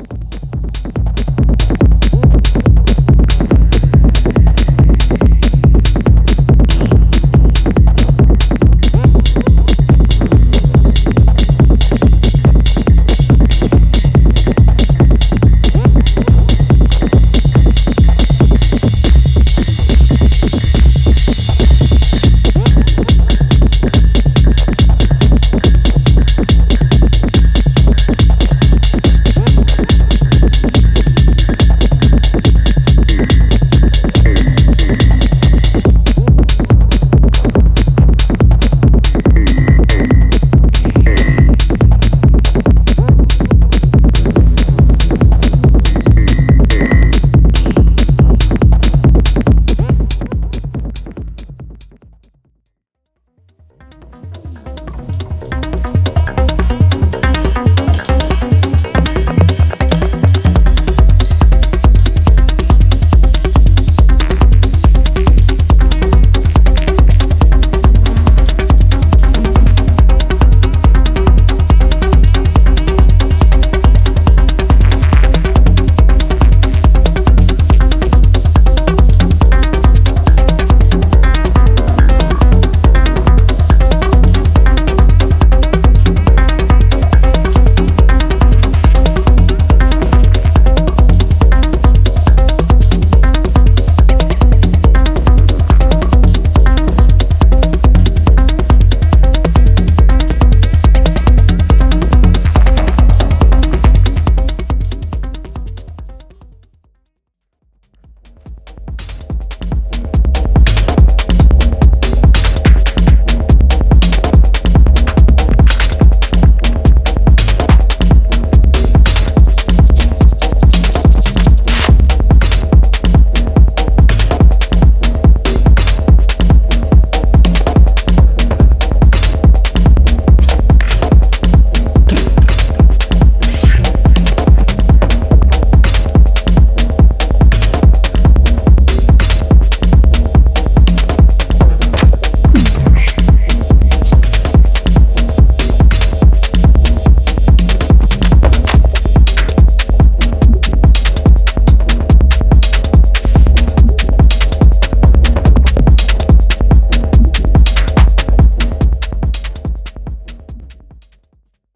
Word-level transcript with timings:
you 0.00 0.29